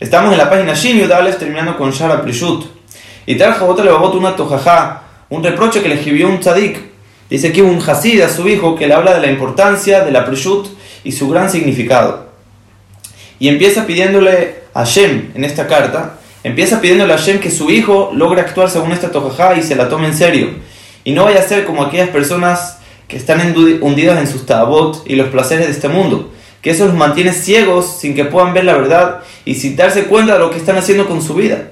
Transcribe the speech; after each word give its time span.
Estamos 0.00 0.30
en 0.30 0.38
la 0.38 0.48
página 0.48 0.74
Shin 0.74 0.96
Yudales 0.96 1.38
terminando 1.38 1.76
con 1.76 1.90
Shara 1.90 2.22
Prishut. 2.22 2.66
Y 3.26 3.34
tal 3.36 3.54
Jabot 3.54 3.80
Levavot 3.82 4.14
una 4.14 4.36
tojajá, 4.36 5.02
un 5.28 5.42
reproche 5.42 5.82
que 5.82 5.88
le 5.88 5.96
escribió 5.96 6.28
un 6.28 6.38
tzadik. 6.38 6.78
Dice 7.28 7.50
que 7.50 7.62
un 7.62 7.82
hasid 7.84 8.20
a 8.20 8.28
su 8.28 8.48
hijo 8.48 8.76
que 8.76 8.86
le 8.86 8.94
habla 8.94 9.14
de 9.14 9.20
la 9.20 9.26
importancia 9.26 10.04
de 10.04 10.12
la 10.12 10.24
Prishut 10.24 10.68
y 11.02 11.10
su 11.10 11.28
gran 11.28 11.50
significado. 11.50 12.28
Y 13.40 13.48
empieza 13.48 13.86
pidiéndole 13.86 14.58
a 14.72 14.84
Shem 14.84 15.32
en 15.34 15.42
esta 15.42 15.66
carta, 15.66 16.20
empieza 16.44 16.80
pidiéndole 16.80 17.14
a 17.14 17.16
Shem 17.16 17.40
que 17.40 17.50
su 17.50 17.68
hijo 17.68 18.12
logre 18.14 18.40
actuar 18.40 18.70
según 18.70 18.92
esta 18.92 19.10
tojajá 19.10 19.56
y 19.56 19.64
se 19.64 19.74
la 19.74 19.88
tome 19.88 20.06
en 20.06 20.14
serio. 20.14 20.50
Y 21.02 21.10
no 21.10 21.24
vaya 21.24 21.40
a 21.40 21.48
ser 21.48 21.64
como 21.64 21.82
aquellas 21.82 22.10
personas 22.10 22.78
que 23.08 23.16
están 23.16 23.52
hundidas 23.80 24.20
en 24.20 24.28
sus 24.28 24.46
tabot 24.46 25.02
y 25.06 25.16
los 25.16 25.26
placeres 25.26 25.66
de 25.66 25.72
este 25.72 25.88
mundo 25.88 26.30
que 26.62 26.70
eso 26.70 26.86
los 26.86 26.94
mantiene 26.94 27.32
ciegos 27.32 27.98
sin 28.00 28.14
que 28.14 28.24
puedan 28.24 28.52
ver 28.52 28.64
la 28.64 28.74
verdad 28.74 29.20
y 29.44 29.54
sin 29.54 29.76
darse 29.76 30.04
cuenta 30.04 30.34
de 30.34 30.38
lo 30.40 30.50
que 30.50 30.58
están 30.58 30.76
haciendo 30.76 31.06
con 31.06 31.22
su 31.22 31.34
vida. 31.34 31.70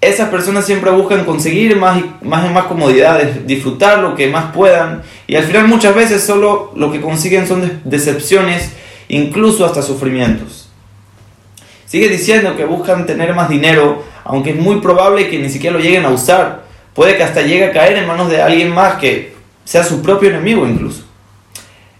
Esas 0.00 0.28
personas 0.28 0.66
siempre 0.66 0.90
buscan 0.90 1.24
conseguir 1.24 1.76
más 1.76 1.98
y 1.98 2.24
más, 2.24 2.50
más 2.52 2.66
comodidades, 2.66 3.46
disfrutar 3.46 3.98
lo 3.98 4.14
que 4.14 4.28
más 4.28 4.52
puedan 4.52 5.02
y 5.26 5.36
al 5.36 5.44
final 5.44 5.68
muchas 5.68 5.94
veces 5.94 6.22
solo 6.22 6.72
lo 6.76 6.92
que 6.92 7.00
consiguen 7.00 7.46
son 7.46 7.80
decepciones, 7.84 8.72
incluso 9.08 9.64
hasta 9.64 9.82
sufrimientos. 9.82 10.68
Sigue 11.86 12.08
diciendo 12.08 12.56
que 12.56 12.64
buscan 12.64 13.06
tener 13.06 13.34
más 13.34 13.48
dinero, 13.48 14.02
aunque 14.24 14.50
es 14.50 14.56
muy 14.56 14.80
probable 14.80 15.30
que 15.30 15.38
ni 15.38 15.48
siquiera 15.48 15.76
lo 15.76 15.82
lleguen 15.82 16.04
a 16.04 16.10
usar. 16.10 16.64
Puede 16.94 17.16
que 17.16 17.22
hasta 17.22 17.42
llegue 17.42 17.66
a 17.66 17.72
caer 17.72 17.96
en 17.96 18.06
manos 18.06 18.28
de 18.28 18.42
alguien 18.42 18.74
más 18.74 18.96
que 18.96 19.34
sea 19.64 19.84
su 19.84 20.02
propio 20.02 20.30
enemigo 20.30 20.66
incluso. 20.66 21.05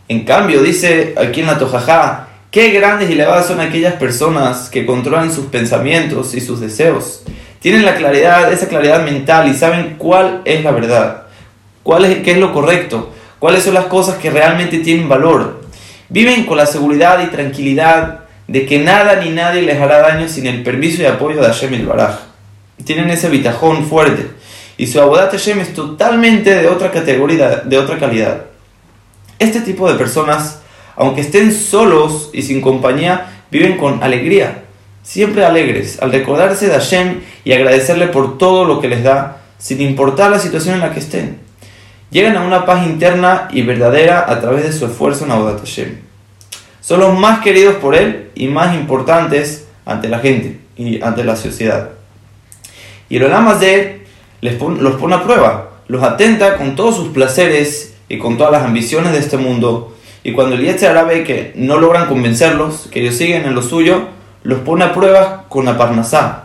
En 0.09 0.25
cambio, 0.25 0.63
dice 0.63 1.15
aquí 1.17 1.41
en 1.41 1.47
la 1.47 1.59
Tojajá, 1.59 2.29
qué 2.53 2.71
grandes 2.71 3.11
y 3.11 3.15
elevadas 3.15 3.47
son 3.47 3.61
aquellas 3.61 3.95
personas 3.95 4.71
que 4.71 4.87
controlan 4.87 5.33
sus 5.33 5.47
pensamientos 5.47 6.35
y 6.35 6.41
sus 6.41 6.61
deseos. 6.61 7.25
Tienen 7.59 7.85
la 7.85 7.97
claridad, 7.97 8.53
esa 8.53 8.69
claridad 8.69 9.05
mental 9.05 9.49
y 9.49 9.55
saben 9.55 9.97
cuál 9.99 10.43
es 10.45 10.63
la 10.63 10.71
verdad, 10.71 11.25
cuál 11.83 12.05
es, 12.05 12.19
qué 12.19 12.33
es 12.33 12.39
lo 12.39 12.53
correcto, 12.53 13.13
cuáles 13.41 13.65
son 13.65 13.75
las 13.75 13.87
cosas 13.87 14.17
que 14.19 14.31
realmente 14.31 14.79
tienen 14.79 15.09
valor. 15.09 15.63
Viven 16.09 16.47
con 16.47 16.57
la 16.57 16.67
seguridad 16.67 17.21
y 17.25 17.31
tranquilidad 17.33 18.21
de 18.47 18.65
que 18.65 18.79
nada 18.79 19.17
ni 19.17 19.31
nadie 19.31 19.63
les 19.63 19.81
hará 19.81 19.99
daño 19.99 20.29
sin 20.29 20.47
el 20.47 20.63
permiso 20.63 21.03
y 21.03 21.07
apoyo 21.07 21.41
de 21.41 21.49
Hashem 21.49 21.75
el 21.75 21.87
Baraj. 21.87 22.21
Tienen 22.85 23.11
ese 23.11 23.29
bitajón 23.29 23.85
fuerte 23.87 24.31
y 24.77 24.87
su 24.87 25.01
abodat 25.01 25.33
Hashem 25.33 25.59
es 25.59 25.75
totalmente 25.75 26.55
de 26.55 26.69
otra 26.69 26.93
categoría, 26.93 27.63
de 27.65 27.79
otra 27.79 27.99
calidad. 27.99 28.43
Este 29.39 29.61
tipo 29.61 29.91
de 29.91 29.99
personas, 29.99 30.61
aunque 30.97 31.21
estén 31.21 31.53
solos 31.53 32.31
y 32.33 32.43
sin 32.43 32.61
compañía, 32.61 33.27
viven 33.51 33.77
con 33.77 34.03
alegría, 34.03 34.65
siempre 35.03 35.45
alegres, 35.45 36.01
al 36.01 36.13
recordarse 36.13 36.67
de 36.67 36.73
Hashem 36.73 37.21
y 37.45 37.53
agradecerle 37.53 38.09
por 38.09 38.39
todo 38.39 38.65
lo 38.65 38.81
que 38.81 38.89
les 38.89 39.03
da, 39.03 39.43
sin 39.59 39.81
importar 39.81 40.31
la 40.31 40.39
situación 40.39 40.77
en 40.77 40.81
la 40.81 40.93
que 40.93 41.01
estén. 41.01 41.39
Llegan 42.11 42.37
a 42.37 42.43
una 42.43 42.65
paz 42.65 42.87
interna 42.87 43.49
y 43.51 43.63
verdadera 43.63 44.25
a 44.29 44.41
través 44.41 44.65
de 44.65 44.73
su 44.73 44.87
esfuerzo 44.87 45.25
en 45.25 45.33
Abodat 45.33 45.61
Hashem. 45.61 45.99
Son 46.81 47.01
los 47.01 47.19
más 47.19 47.41
queridos 47.41 47.77
por 47.77 47.97
él 47.97 48.31
y 48.35 48.47
más 48.47 48.75
importantes 48.75 49.67
ante 49.85 50.09
la 50.09 50.21
gente 50.21 50.61
y 50.77 51.03
ante 51.03 51.25
la 51.25 51.37
sociedad. 51.37 51.91
Y 53.09 53.17
el 53.17 53.25
Olam 53.25 53.59
les 54.41 54.61
los 54.61 54.95
pone 54.95 55.15
a 55.15 55.25
prueba, 55.25 55.71
los 55.89 56.03
atenta 56.03 56.57
con 56.57 56.77
todos 56.77 56.97
sus 56.97 57.09
placeres 57.09 57.96
y 58.09 58.19
con 58.19 58.37
todas 58.37 58.53
las 58.53 58.63
ambiciones 58.63 59.13
de 59.13 59.19
este 59.19 59.37
mundo. 59.37 59.95
Y 60.23 60.33
cuando 60.33 60.57
el 60.57 60.63
Yetzirah 60.63 61.05
ve 61.05 61.25
que 61.25 61.53
no 61.57 61.79
logran 61.79 62.09
convencerlos, 62.09 62.89
que 62.91 63.01
ellos 63.01 63.17
siguen 63.17 63.45
en 63.45 63.55
lo 63.55 63.63
suyo, 63.63 64.09
los 64.43 64.61
pone 64.61 64.85
a 64.85 64.93
prueba 64.93 65.45
con 65.49 65.65
la 65.65 65.77
parnasá 65.77 66.45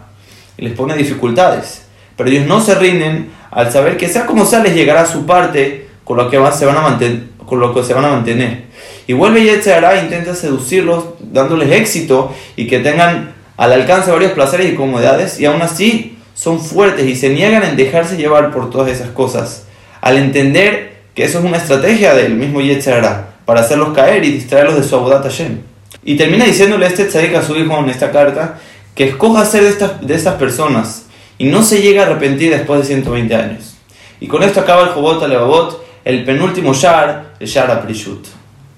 y 0.57 0.63
les 0.63 0.73
pone 0.73 0.95
dificultades. 0.95 1.85
Pero 2.15 2.29
ellos 2.29 2.47
no 2.47 2.61
se 2.61 2.75
rinden 2.75 3.31
al 3.49 3.71
saber 3.71 3.97
que 3.97 4.07
sea 4.07 4.25
como 4.25 4.45
sea 4.45 4.59
les 4.59 4.75
llegará 4.75 5.05
su 5.05 5.25
parte 5.25 5.87
con 6.03 6.17
lo 6.17 6.29
que, 6.29 6.37
se, 6.53 6.65
van 6.65 6.77
a 6.77 6.81
mantener, 6.81 7.23
con 7.45 7.59
lo 7.59 7.73
que 7.73 7.83
se 7.83 7.93
van 7.93 8.05
a 8.05 8.09
mantener. 8.09 8.65
Y 9.07 9.13
vuelve 9.13 9.43
Yetzirah 9.43 9.99
e 9.99 10.03
intenta 10.03 10.35
seducirlos 10.35 11.05
dándoles 11.19 11.71
éxito 11.71 12.33
y 12.55 12.67
que 12.67 12.79
tengan 12.79 13.33
al 13.57 13.73
alcance 13.73 14.11
varios 14.11 14.31
placeres 14.31 14.71
y 14.71 14.75
comodidades 14.75 15.39
y 15.39 15.45
aún 15.45 15.61
así 15.61 16.17
son 16.33 16.59
fuertes 16.59 17.05
y 17.07 17.15
se 17.15 17.29
niegan 17.29 17.63
en 17.63 17.75
dejarse 17.75 18.17
llevar 18.17 18.51
por 18.51 18.69
todas 18.69 18.89
esas 18.89 19.09
cosas. 19.09 19.65
Al 20.01 20.17
entender 20.17 20.90
que 21.13 21.23
eso 21.23 21.39
es 21.39 21.45
una 21.45 21.57
estrategia 21.57 22.13
del 22.13 22.35
mismo 22.35 22.61
Yetzirah 22.61 23.29
para 23.45 23.61
hacerlos 23.61 23.95
caer 23.95 24.23
y 24.23 24.31
distraerlos 24.31 24.75
de 24.75 24.83
su 24.83 24.95
Abodat 24.95 25.23
Hashem. 25.23 25.59
Y 26.03 26.15
termina 26.15 26.45
diciéndole 26.45 26.87
este 26.87 27.05
tzadik 27.05 27.35
a 27.35 27.43
su 27.43 27.55
hijo 27.55 27.77
en 27.79 27.89
esta 27.89 28.11
carta 28.11 28.59
que 28.95 29.09
escoja 29.09 29.45
ser 29.45 29.63
de 29.63 29.69
estas, 29.69 30.05
de 30.05 30.15
estas 30.15 30.35
personas 30.35 31.05
y 31.37 31.45
no 31.45 31.63
se 31.63 31.81
llega 31.81 32.03
a 32.03 32.05
arrepentir 32.05 32.51
después 32.51 32.81
de 32.81 32.87
120 32.87 33.35
años. 33.35 33.75
Y 34.19 34.27
con 34.27 34.43
esto 34.43 34.59
acaba 34.59 34.83
el 34.83 34.89
Jobot 34.89 35.23
Alevabot, 35.23 35.83
el 36.05 36.23
penúltimo 36.23 36.73
Shar, 36.73 37.33
el 37.39 37.47
Shar 37.47 37.71
Aprishut. 37.71 38.27